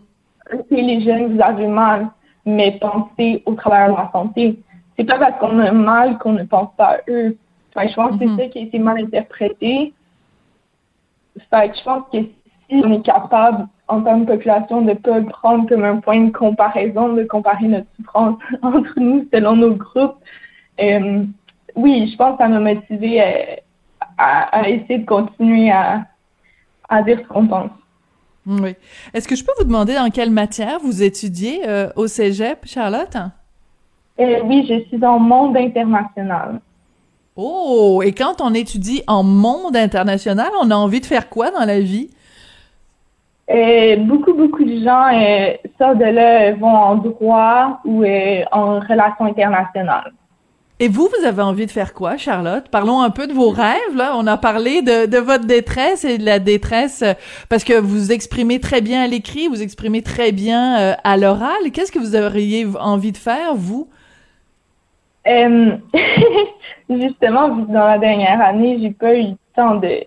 Les 0.71 1.01
jeunes, 1.03 1.35
vous 1.35 1.43
avez 1.43 1.67
mal, 1.67 2.09
mais 2.45 2.79
pensez 2.81 3.43
au 3.47 3.55
travers 3.55 3.91
de 3.91 3.97
la 3.97 4.11
santé. 4.13 4.59
C'est 4.97 5.05
pas 5.05 5.19
parce 5.19 5.39
qu'on 5.39 5.59
a 5.59 5.73
mal 5.73 6.19
qu'on 6.19 6.33
ne 6.33 6.45
pense 6.45 6.71
pas 6.77 6.97
à 6.97 6.99
eux. 7.09 7.37
je 7.77 7.95
pense 7.95 8.13
que 8.13 8.19
c'est 8.19 8.27
mm-hmm. 8.27 8.37
ça 8.37 8.49
qui 8.49 8.59
a 8.59 8.63
été 8.63 8.79
mal 8.79 8.99
interprété. 8.99 9.93
Fait 11.51 11.73
je 11.75 11.83
pense 11.83 12.05
que 12.13 12.19
si 12.19 12.83
on 12.85 12.93
est 12.93 13.05
capable, 13.05 13.67
en 13.89 14.03
tant 14.03 14.21
que 14.21 14.33
population, 14.33 14.83
de 14.83 14.91
ne 14.91 14.95
pas 14.95 15.19
le 15.19 15.27
prendre 15.27 15.69
comme 15.69 15.85
un 15.85 16.01
point 16.01 16.21
de 16.21 16.31
comparaison, 16.31 17.13
de 17.13 17.25
comparer 17.25 17.67
notre 17.67 17.87
souffrance 17.97 18.39
entre 18.63 18.99
nous 18.99 19.27
selon 19.33 19.57
nos 19.57 19.75
groupes, 19.75 20.17
euh, 20.81 21.25
oui, 21.75 22.09
je 22.11 22.17
pense 22.17 22.33
que 22.33 22.43
ça 22.43 22.49
m'a 22.49 22.61
motivé 22.61 23.23
euh, 23.23 23.57
à, 24.19 24.69
essayer 24.69 24.99
de 24.99 25.07
continuer 25.07 25.71
à, 25.71 26.07
à 26.89 27.03
dire 27.03 27.19
ce 27.21 27.29
qu'on 27.29 27.47
pense. 27.47 27.71
Oui. 28.47 28.75
Est-ce 29.15 29.29
que 29.29 29.37
je 29.37 29.45
peux 29.45 29.53
vous 29.59 29.65
demander 29.65 29.95
dans 29.95 30.11
quelle 30.11 30.31
matière 30.31 30.79
vous 30.81 31.03
étudiez 31.03 31.69
euh, 31.69 31.89
au 31.97 32.07
Cégep, 32.07 32.67
Charlotte? 32.67 33.17
oui, 34.19 34.67
je 34.69 34.85
suis 34.89 35.05
en 35.05 35.19
monde 35.19 35.57
international. 35.57 36.61
Oh, 37.35 38.03
et 38.05 38.13
quand 38.13 38.41
on 38.41 38.53
étudie 38.53 39.03
en 39.07 39.23
monde 39.23 39.77
international, 39.77 40.51
on 40.61 40.71
a 40.71 40.77
envie 40.77 41.01
de 41.01 41.07
faire 41.07 41.29
quoi 41.29 41.51
dans 41.51 41.65
la 41.65 41.81
vie? 41.81 42.11
Euh, 43.51 43.97
beaucoup, 43.97 44.35
beaucoup 44.35 44.65
de 44.65 44.85
gens 44.85 45.09
euh, 45.13 45.55
sortent 45.79 45.99
de 45.99 46.05
là, 46.05 46.53
vont 46.53 46.69
en 46.69 46.95
droit 46.97 47.81
ou 47.85 48.03
euh, 48.03 48.43
en 48.53 48.81
relations 48.81 49.25
internationales. 49.25 50.13
Et 50.83 50.89
vous, 50.89 51.09
vous 51.09 51.25
avez 51.25 51.43
envie 51.43 51.67
de 51.67 51.71
faire 51.71 51.95
quoi, 51.95 52.17
Charlotte? 52.17 52.69
Parlons 52.69 53.03
un 53.03 53.11
peu 53.11 53.29
de 53.29 53.33
vos 53.33 53.51
rêves, 53.51 53.95
là. 53.95 54.15
On 54.17 54.27
a 54.27 54.37
parlé 54.37 54.83
de, 54.83 55.17
votre 55.19 55.47
détresse 55.47 56.05
et 56.05 56.19
de 56.19 56.25
la 56.25 56.41
détresse 56.41 57.05
parce 57.49 57.63
que 57.63 57.75
vous 57.75 58.11
exprimez 58.11 58.59
très 58.59 58.81
bien 58.81 59.05
à 59.05 59.07
l'écrit, 59.07 59.47
vous 59.47 59.63
exprimez 59.63 60.03
très 60.03 60.33
bien 60.33 60.97
à 61.05 61.17
l'oral. 61.17 61.71
Qu'est-ce 61.73 61.93
que 61.93 62.01
vous 62.01 62.17
auriez 62.17 62.67
envie 62.81 63.13
de 63.13 63.17
faire, 63.17 63.55
vous? 63.55 63.89
Euh, 65.29 65.77
justement, 66.91 67.49
dans 67.49 67.87
la 67.87 67.99
dernière 67.99 68.43
année, 68.43 68.79
j'ai 68.83 68.91
pas 68.91 69.15
eu 69.15 69.23
le 69.23 69.37
temps 69.55 69.77
de 69.77 70.01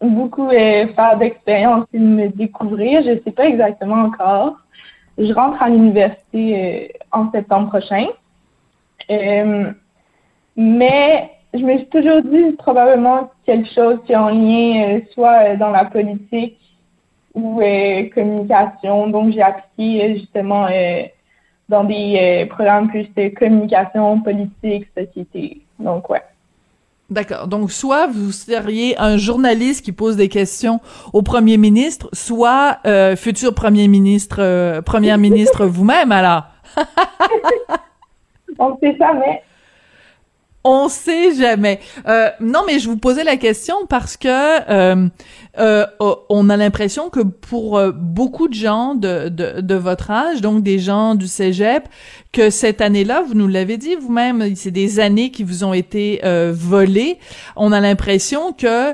beaucoup 0.00 0.48
euh, 0.48 0.88
faire 0.88 1.18
d'expérience 1.18 1.86
et 1.94 2.00
de 2.00 2.04
me 2.04 2.28
découvrir. 2.30 3.02
Je 3.02 3.22
sais 3.22 3.30
pas 3.30 3.46
exactement 3.46 4.06
encore. 4.06 4.56
Je 5.18 5.32
rentre 5.32 5.62
à 5.62 5.68
l'université 5.68 6.90
euh, 6.90 6.98
en 7.12 7.30
septembre 7.30 7.68
prochain. 7.68 8.06
Mais 10.60 11.30
je 11.54 11.60
me 11.60 11.78
suis 11.78 11.86
toujours 11.86 12.22
dit 12.22 12.52
probablement 12.58 13.30
quelque 13.46 13.68
chose 13.72 13.98
qui 14.06 14.12
est 14.12 14.16
en 14.16 14.28
lien 14.28 15.00
soit 15.12 15.56
dans 15.56 15.70
la 15.70 15.86
politique 15.86 16.58
ou 17.34 17.60
communication. 18.14 19.08
Donc 19.08 19.32
j'ai 19.32 19.42
appliqué 19.42 20.18
justement 20.18 20.68
dans 21.70 21.84
des 21.84 22.18
euh, 22.20 22.46
programmes 22.46 22.88
plus 22.88 23.08
de 23.16 23.28
communication, 23.28 24.20
politique, 24.20 24.88
société. 24.96 25.62
Donc, 25.78 26.10
ouais. 26.10 26.22
D'accord. 27.08 27.46
Donc, 27.46 27.70
soit 27.70 28.08
vous 28.08 28.32
seriez 28.32 28.98
un 28.98 29.16
journaliste 29.16 29.84
qui 29.84 29.92
pose 29.92 30.16
des 30.16 30.28
questions 30.28 30.80
au 31.12 31.22
premier 31.22 31.56
ministre, 31.56 32.08
soit 32.12 32.78
euh, 32.86 33.16
futur 33.16 33.54
premier 33.54 33.88
ministre, 33.88 34.38
euh, 34.40 34.82
première 34.82 35.16
ministre 35.16 35.64
vous-même, 35.64 36.12
alors. 36.12 36.44
On 38.58 38.76
sait 38.78 38.96
jamais. 38.98 39.42
On 40.62 40.90
sait 40.90 41.34
jamais. 41.34 41.80
Euh, 42.06 42.28
non, 42.40 42.64
mais 42.66 42.78
je 42.78 42.88
vous 42.88 42.98
posais 42.98 43.24
la 43.24 43.36
question 43.36 43.86
parce 43.88 44.18
que 44.18 44.28
euh, 44.28 45.08
euh, 45.58 45.86
on 46.28 46.50
a 46.50 46.56
l'impression 46.58 47.08
que 47.08 47.20
pour 47.20 47.80
beaucoup 47.94 48.46
de 48.46 48.52
gens 48.52 48.94
de, 48.94 49.30
de, 49.30 49.62
de, 49.62 49.74
votre 49.74 50.10
âge, 50.10 50.42
donc 50.42 50.62
des 50.62 50.78
gens 50.78 51.14
du 51.14 51.28
cégep, 51.28 51.88
que 52.32 52.50
cette 52.50 52.82
année-là, 52.82 53.22
vous 53.26 53.34
nous 53.34 53.48
l'avez 53.48 53.78
dit 53.78 53.94
vous-même, 53.94 54.54
c'est 54.54 54.70
des 54.70 55.00
années 55.00 55.30
qui 55.30 55.44
vous 55.44 55.64
ont 55.64 55.72
été 55.72 56.20
volées. 56.52 57.18
On 57.56 57.72
a 57.72 57.80
l'impression 57.80 58.52
que, 58.52 58.92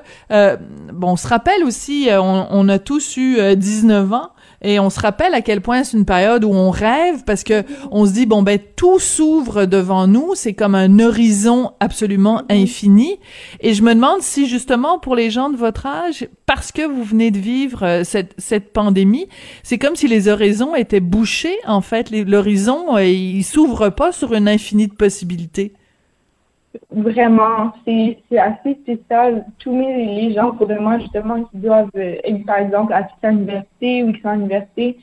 bon, 0.92 1.12
on 1.12 1.16
se 1.16 1.26
rappelle 1.26 1.64
aussi, 1.64 2.08
on, 2.12 2.46
on 2.48 2.68
a 2.68 2.78
tous 2.78 3.16
eu 3.16 3.56
19 3.56 4.12
ans 4.12 4.30
et 4.62 4.80
on 4.80 4.90
se 4.90 5.00
rappelle 5.00 5.34
à 5.34 5.40
quel 5.40 5.60
point 5.60 5.84
c'est 5.84 5.96
une 5.96 6.04
période 6.04 6.44
où 6.44 6.50
on 6.50 6.70
rêve 6.70 7.24
parce 7.24 7.44
que 7.44 7.64
on 7.90 8.06
se 8.06 8.12
dit 8.12 8.26
bon 8.26 8.42
ben 8.42 8.58
tout 8.76 8.98
s'ouvre 8.98 9.64
devant 9.64 10.06
nous, 10.06 10.32
c'est 10.34 10.54
comme 10.54 10.74
un 10.74 10.98
horizon 10.98 11.72
absolument 11.80 12.42
infini. 12.48 13.18
Et 13.60 13.74
je 13.74 13.82
me 13.82 13.94
demande 13.94 14.22
si 14.22 14.46
justement 14.46 14.98
pour 14.98 15.14
les 15.14 15.30
gens 15.30 15.50
de 15.50 15.56
votre 15.56 15.86
âge, 15.86 16.28
parce 16.46 16.72
que 16.72 16.82
vous 16.82 17.04
venez 17.04 17.30
de 17.30 17.38
vivre 17.38 17.84
euh, 17.84 18.04
cette, 18.04 18.34
cette 18.38 18.72
pandémie, 18.72 19.28
c'est 19.62 19.78
comme 19.78 19.96
si 19.96 20.08
les 20.08 20.28
horizons 20.28 20.74
étaient 20.74 21.00
bouchés 21.00 21.56
en 21.66 21.80
fait. 21.80 22.10
L'horizon, 22.10 22.96
euh, 22.96 23.04
il 23.04 23.44
s'ouvre 23.44 23.90
pas 23.90 24.12
sur 24.12 24.34
une 24.34 24.48
infinie 24.48 24.88
de 24.88 24.94
possibilités. 24.94 25.72
Vraiment, 26.90 27.72
c'est 27.84 28.18
assez 28.38 28.74
spécial. 28.82 29.46
Tous 29.58 29.76
les 29.78 30.32
gens 30.32 30.52
pour 30.52 30.66
de 30.66 30.74
moi, 30.74 30.98
justement, 30.98 31.44
qui 31.44 31.58
doivent, 31.58 31.90
par 32.46 32.58
exemple, 32.58 32.92
assister 32.92 33.26
à 33.26 33.30
l'université 33.30 34.04
ou 34.04 34.12
qui 34.12 34.20
sont 34.20 34.28
à 34.28 34.36
l'université, 34.36 34.98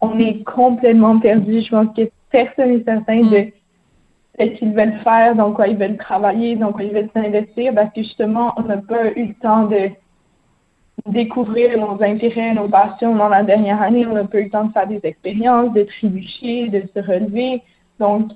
on 0.00 0.18
est 0.18 0.42
complètement 0.44 1.18
perdu. 1.18 1.62
Je 1.62 1.70
pense 1.70 1.94
que 1.96 2.10
personne 2.30 2.76
n'est 2.76 2.84
certain 2.84 3.20
de 3.22 3.38
mm. 3.38 3.50
ce 4.38 4.44
qu'ils 4.58 4.74
veulent 4.74 5.00
faire, 5.02 5.34
dans 5.34 5.52
quoi 5.52 5.68
ils 5.68 5.76
veulent 5.76 5.96
travailler, 5.96 6.56
dans 6.56 6.72
quoi 6.72 6.84
ils 6.84 6.92
veulent 6.92 7.10
s'investir, 7.14 7.74
parce 7.74 7.92
que 7.92 8.02
justement, 8.02 8.52
on 8.56 8.62
n'a 8.62 8.78
pas 8.78 9.10
eu 9.16 9.28
le 9.28 9.34
temps 9.34 9.64
de 9.64 9.90
découvrir 11.06 11.78
nos 11.78 12.02
intérêts, 12.02 12.54
nos 12.54 12.68
passions 12.68 13.14
dans 13.14 13.28
la 13.28 13.42
dernière 13.42 13.82
année. 13.82 14.06
On 14.06 14.14
n'a 14.14 14.24
pas 14.24 14.40
eu 14.40 14.44
le 14.44 14.50
temps 14.50 14.64
de 14.64 14.72
faire 14.72 14.86
des 14.86 15.00
expériences, 15.02 15.72
de 15.72 15.82
trébucher, 15.82 16.68
de 16.68 16.82
se 16.94 17.00
relever. 17.00 17.62
Donc, 17.98 18.30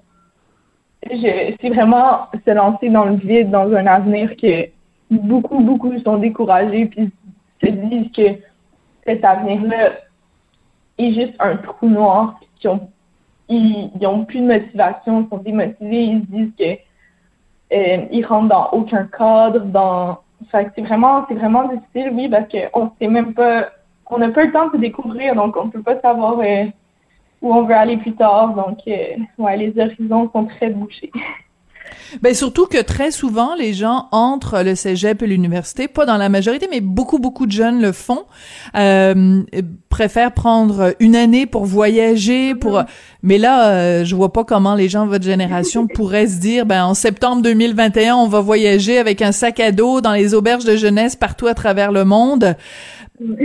c'est 1.10 1.68
vraiment 1.68 2.26
se 2.44 2.50
lancer 2.50 2.90
dans 2.90 3.04
le 3.04 3.16
vide, 3.16 3.50
dans 3.50 3.72
un 3.72 3.86
avenir 3.86 4.36
que 4.36 4.68
beaucoup, 5.10 5.60
beaucoup 5.60 5.96
sont 6.00 6.18
découragés 6.18 6.86
puis 6.86 7.10
se 7.62 7.70
disent 7.70 8.12
que 8.12 8.40
cet 9.06 9.24
avenir-là 9.24 9.92
est 10.98 11.12
juste 11.12 11.34
un 11.38 11.56
trou 11.56 11.88
noir, 11.88 12.38
qui 12.58 12.68
ont, 12.68 12.88
ils, 13.48 13.90
ont 14.06 14.24
plus 14.24 14.40
de 14.40 14.46
motivation, 14.46 15.22
ils 15.22 15.28
sont 15.28 15.42
démotivés, 15.42 16.04
ils 16.04 16.20
se 16.20 16.26
disent 16.26 16.52
que 16.58 17.74
euh, 17.74 18.04
ils 18.10 18.24
rentrent 18.24 18.48
dans 18.48 18.70
aucun 18.72 19.04
cadre, 19.04 19.60
dans 19.60 20.18
c'est 20.52 20.80
vraiment 20.80 21.22
vraiment 21.22 21.68
difficile, 21.68 22.12
oui, 22.14 22.28
parce 22.28 22.46
qu'on 22.48 22.92
sait 22.98 23.08
même 23.08 23.34
pas 23.34 23.68
on 24.10 24.18
n'a 24.18 24.30
pas 24.30 24.44
le 24.44 24.52
temps 24.52 24.68
de 24.68 24.72
se 24.72 24.76
découvrir, 24.78 25.34
donc 25.34 25.56
on 25.56 25.68
peut 25.68 25.82
pas 25.82 26.00
savoir 26.00 26.38
euh, 26.40 26.64
où 27.42 27.54
on 27.54 27.64
veut 27.64 27.74
aller 27.74 27.96
plus 27.96 28.14
tard. 28.14 28.54
Donc, 28.54 28.78
euh, 28.88 29.16
ouais, 29.38 29.56
les 29.56 29.78
horizons 29.78 30.30
sont 30.32 30.46
très 30.46 30.70
bouchés. 30.70 31.10
Ben 32.22 32.34
surtout 32.34 32.66
que 32.66 32.80
très 32.80 33.10
souvent 33.10 33.54
les 33.54 33.74
gens 33.74 34.08
entrent 34.12 34.62
le 34.62 34.74
cégep 34.74 35.22
et 35.22 35.26
l'université, 35.26 35.88
pas 35.88 36.06
dans 36.06 36.16
la 36.16 36.28
majorité, 36.28 36.68
mais 36.70 36.80
beaucoup 36.80 37.18
beaucoup 37.18 37.46
de 37.46 37.52
jeunes 37.52 37.80
le 37.80 37.92
font, 37.92 38.24
euh, 38.76 39.42
préfèrent 39.88 40.32
prendre 40.32 40.94
une 41.00 41.16
année 41.16 41.46
pour 41.46 41.64
voyager, 41.64 42.54
pour. 42.54 42.82
Mais 43.22 43.38
là, 43.38 43.70
euh, 43.70 44.04
je 44.04 44.14
vois 44.14 44.32
pas 44.32 44.44
comment 44.44 44.74
les 44.74 44.88
gens 44.88 45.04
de 45.04 45.10
votre 45.10 45.24
génération 45.24 45.86
pourraient 45.94 46.26
se 46.28 46.38
dire, 46.38 46.66
ben 46.66 46.84
en 46.84 46.94
septembre 46.94 47.42
2021, 47.42 48.16
on 48.16 48.28
va 48.28 48.40
voyager 48.40 48.98
avec 48.98 49.22
un 49.22 49.32
sac 49.32 49.60
à 49.60 49.72
dos 49.72 50.00
dans 50.00 50.12
les 50.12 50.34
auberges 50.34 50.64
de 50.64 50.76
jeunesse 50.76 51.16
partout 51.16 51.46
à 51.46 51.54
travers 51.54 51.92
le 51.92 52.04
monde 52.04 52.56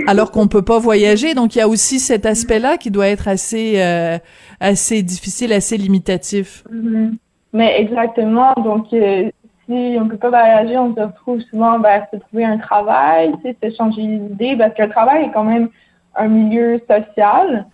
alors 0.07 0.31
qu'on 0.31 0.47
peut 0.47 0.61
pas 0.61 0.79
voyager. 0.79 1.33
Donc 1.33 1.55
il 1.55 1.59
y 1.59 1.61
a 1.61 1.67
aussi 1.67 1.99
cet 1.99 2.25
aspect-là 2.25 2.77
qui 2.77 2.91
doit 2.91 3.07
être 3.07 3.27
assez 3.27 3.73
euh, 3.77 4.17
assez 4.59 5.01
difficile, 5.03 5.53
assez 5.53 5.77
limitatif. 5.77 6.63
Mm-hmm. 6.71 7.11
Mais 7.53 7.79
exactement. 7.79 8.53
Donc 8.57 8.91
euh, 8.93 9.29
si 9.65 9.97
on 9.99 10.07
peut 10.07 10.17
pas 10.17 10.29
voyager, 10.29 10.77
on 10.77 10.93
se 10.93 11.01
retrouve 11.01 11.39
souvent 11.41 11.79
vers 11.79 12.07
se 12.11 12.17
trouver 12.17 12.45
un 12.45 12.57
travail, 12.57 13.33
c'est 13.43 13.57
se 13.63 13.75
changer 13.75 14.01
d'idée 14.01 14.57
parce 14.57 14.73
que 14.73 14.83
le 14.83 14.89
travail 14.89 15.25
est 15.25 15.31
quand 15.31 15.43
même 15.43 15.69
un 16.15 16.27
milieu 16.27 16.81
social. 16.89 17.65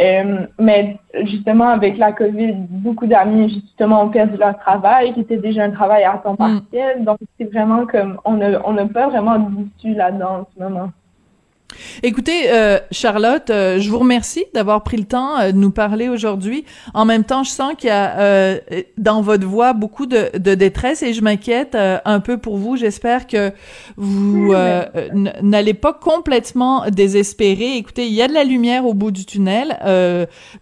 Euh, 0.00 0.46
mais 0.58 0.98
justement, 1.22 1.68
avec 1.68 1.98
la 1.98 2.12
COVID, 2.12 2.54
beaucoup 2.68 3.06
d'amis 3.06 3.48
justement 3.48 4.02
ont 4.02 4.08
perdu 4.08 4.36
leur 4.36 4.58
travail, 4.58 5.14
qui 5.14 5.20
était 5.20 5.36
déjà 5.36 5.64
un 5.64 5.70
travail 5.70 6.02
à 6.02 6.18
temps 6.18 6.34
mm. 6.34 6.36
partiel. 6.36 7.04
Donc, 7.04 7.18
c'est 7.38 7.50
vraiment 7.52 7.86
comme 7.86 8.18
on 8.24 8.34
n'a 8.34 8.60
on 8.66 8.72
n'a 8.72 8.86
pas 8.86 9.08
vraiment 9.08 9.38
d'issue 9.38 9.94
là-dedans 9.94 10.40
en 10.40 10.46
ce 10.52 10.62
moment. 10.62 10.90
Écoutez, 12.02 12.50
euh, 12.50 12.78
Charlotte, 12.90 13.50
euh, 13.50 13.78
je 13.78 13.90
vous 13.90 13.98
remercie 13.98 14.44
d'avoir 14.54 14.82
pris 14.82 14.96
le 14.96 15.04
temps 15.04 15.38
euh, 15.38 15.52
de 15.52 15.56
nous 15.56 15.70
parler 15.70 16.08
aujourd'hui. 16.08 16.64
En 16.92 17.04
même 17.04 17.24
temps, 17.24 17.44
je 17.44 17.50
sens 17.50 17.74
qu'il 17.76 17.88
y 17.88 17.92
a 17.92 18.58
dans 18.98 19.22
votre 19.22 19.46
voix 19.46 19.72
beaucoup 19.72 20.06
de, 20.06 20.36
de 20.36 20.54
détresse 20.54 21.02
et 21.02 21.12
je 21.12 21.22
m'inquiète 21.22 21.76
un 21.76 22.20
peu 22.20 22.38
pour 22.38 22.56
vous. 22.56 22.76
J'espère 22.76 23.26
que 23.26 23.52
vous 23.96 24.52
n'allez 25.42 25.74
pas 25.74 25.92
complètement 25.92 26.84
désespérer. 26.90 27.76
Écoutez, 27.76 28.06
il 28.06 28.12
y 28.12 28.22
a 28.22 28.28
de 28.28 28.34
la 28.34 28.44
lumière 28.44 28.86
au 28.86 28.94
bout 28.94 29.10
du 29.10 29.24
tunnel. 29.24 29.78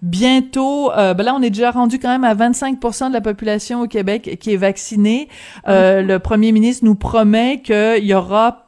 bientôt, 0.02 0.90
ben 0.94 1.22
là, 1.22 1.34
on 1.34 1.42
est 1.42 1.50
déjà 1.50 1.70
rendu 1.70 1.98
quand 1.98 2.08
même 2.08 2.24
à 2.24 2.34
25% 2.34 3.08
de 3.08 3.12
la 3.12 3.20
population 3.20 3.82
au 3.82 3.86
Québec 3.86 4.38
qui 4.40 4.52
est 4.52 4.56
vaccinée. 4.56 5.28
le 5.66 6.18
premier 6.18 6.52
ministre 6.52 6.84
nous 6.84 6.94
promet 6.94 7.60
qu'il 7.62 8.04
y 8.04 8.14
aura 8.14 8.61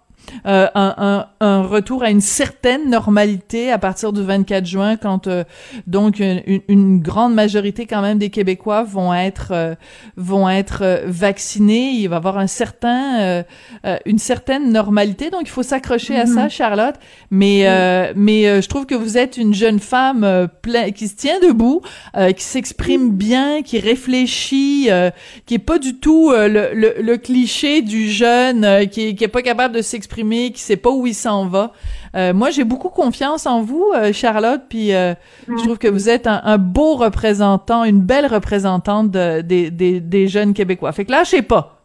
euh, 0.46 0.66
un, 0.74 0.94
un, 0.98 1.26
un, 1.40 1.62
retour 1.62 2.02
à 2.02 2.10
une 2.10 2.20
certaine 2.20 2.90
normalité 2.90 3.70
à 3.70 3.78
partir 3.78 4.12
du 4.12 4.22
24 4.22 4.66
juin, 4.66 4.96
quand 4.96 5.26
euh, 5.26 5.44
donc 5.86 6.18
une, 6.18 6.42
une, 6.68 7.00
grande 7.00 7.34
majorité 7.34 7.86
quand 7.86 8.02
même 8.02 8.18
des 8.18 8.30
Québécois 8.30 8.82
vont 8.82 9.14
être 9.14 9.52
euh, 9.52 9.74
vont 10.16 10.48
être 10.48 11.02
vaccinés. 11.06 11.90
Il 11.92 12.08
va 12.08 12.16
y 12.16 12.18
avoir 12.18 12.38
un 12.38 12.46
certain 12.46 13.44
une 14.06 14.18
certaine 14.18 14.70
normalité, 14.72 15.30
donc 15.30 15.42
il 15.44 15.50
faut 15.50 15.62
s'accrocher 15.62 16.16
à 16.16 16.26
ça, 16.26 16.46
mm-hmm. 16.46 16.50
Charlotte. 16.50 16.94
Mais 17.30 18.12
mais 18.14 18.62
je 18.62 18.68
trouve 18.68 18.86
que 18.86 18.94
vous 18.94 19.18
êtes 19.18 19.36
une 19.36 19.54
jeune 19.54 19.78
femme 19.78 20.48
plein, 20.62 20.90
qui 20.90 21.08
se 21.08 21.16
tient 21.16 21.40
debout, 21.40 21.82
qui 22.14 22.44
s'exprime 22.44 23.10
bien, 23.10 23.62
qui 23.62 23.78
réfléchit, 23.78 24.88
qui 25.46 25.54
est 25.54 25.58
pas 25.58 25.78
du 25.78 25.96
tout 25.96 26.30
le, 26.32 26.72
le, 26.74 26.94
le, 27.00 27.16
cliché 27.16 27.82
du 27.82 28.10
jeune 28.10 28.88
qui, 28.88 29.14
qui 29.14 29.24
est 29.24 29.28
pas 29.28 29.42
capable 29.42 29.74
de 29.74 29.82
s'exprimer 29.82 30.13
qui 30.14 30.60
sait 30.60 30.76
pas 30.76 30.90
où 30.90 31.06
il 31.06 31.14
s'en 31.14 31.46
va. 31.46 31.72
Euh, 32.14 32.32
moi, 32.32 32.50
j'ai 32.50 32.64
beaucoup 32.64 32.88
confiance 32.88 33.46
en 33.46 33.62
vous, 33.62 33.90
euh, 33.94 34.12
Charlotte, 34.12 34.62
puis 34.68 34.94
euh, 34.94 35.14
je 35.48 35.62
trouve 35.64 35.78
que 35.78 35.88
vous 35.88 36.08
êtes 36.08 36.26
un, 36.26 36.58
beau 36.58 36.94
représentant, 36.94 37.84
une 37.84 38.00
belle 38.00 38.26
représentante 38.26 39.10
des, 39.10 39.70
des 39.70 40.28
jeunes 40.28 40.54
Québécois. 40.54 40.92
Fait 40.92 41.04
que 41.04 41.10
lâchez 41.10 41.42
pas. 41.42 41.82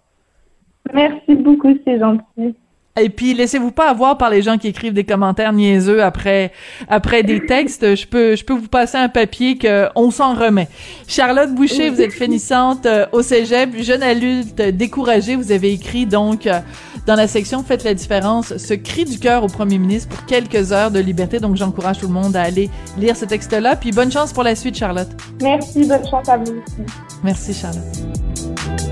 Merci 0.93 1.35
beaucoup, 1.35 1.73
c'est 1.85 1.99
gentil. 1.99 2.55
Et 2.99 3.09
puis 3.09 3.33
laissez-vous 3.33 3.71
pas 3.71 3.89
avoir 3.89 4.17
par 4.17 4.29
les 4.29 4.41
gens 4.41 4.57
qui 4.57 4.67
écrivent 4.67 4.93
des 4.93 5.03
commentaires 5.03 5.53
niaiseux 5.53 6.03
après 6.03 6.51
après 6.89 7.23
des 7.23 7.45
textes. 7.45 7.95
Je 7.95 8.05
peux 8.05 8.35
je 8.35 8.43
peux 8.43 8.53
vous 8.53 8.67
passer 8.67 8.97
un 8.97 9.09
papier 9.09 9.57
que 9.57 9.87
on 9.95 10.11
s'en 10.11 10.33
remet. 10.33 10.67
Charlotte 11.07 11.53
Boucher, 11.53 11.89
vous 11.89 12.01
êtes 12.01 12.11
finissante 12.11 12.85
euh, 12.85 13.05
au 13.11 13.21
Cégep, 13.21 13.75
jeune 13.81 14.03
adulte 14.03 14.61
découragée. 14.61 15.35
Vous 15.35 15.51
avez 15.51 15.71
écrit 15.71 16.05
donc 16.05 16.45
euh, 16.45 16.59
dans 17.05 17.15
la 17.15 17.27
section 17.27 17.63
Faites 17.63 17.83
la 17.83 17.93
différence 17.93 18.57
ce 18.57 18.73
cri 18.73 19.05
du 19.05 19.19
cœur 19.19 19.43
au 19.43 19.47
Premier 19.47 19.77
ministre 19.77 20.09
pour 20.09 20.25
quelques 20.25 20.73
heures 20.73 20.91
de 20.91 20.99
liberté. 20.99 21.39
Donc 21.39 21.55
j'encourage 21.55 21.99
tout 21.99 22.07
le 22.07 22.13
monde 22.13 22.35
à 22.35 22.41
aller 22.41 22.69
lire 22.97 23.15
ce 23.15 23.25
texte-là. 23.25 23.75
Puis 23.75 23.91
bonne 23.91 24.11
chance 24.11 24.33
pour 24.33 24.43
la 24.43 24.55
suite, 24.55 24.75
Charlotte. 24.75 25.09
Merci, 25.41 25.85
bonne 25.85 26.07
chance 26.09 26.27
à 26.27 26.37
vous 26.37 26.51
aussi. 26.51 26.83
Merci, 27.23 27.53
Charlotte. 27.53 28.88